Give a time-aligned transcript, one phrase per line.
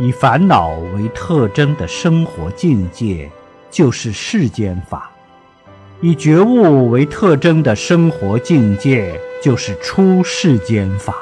[0.00, 3.30] 以烦恼为特征的生活境界
[3.70, 5.10] 就是世间法。
[6.00, 11.14] 以觉悟为特征的生活境界就是出世间法。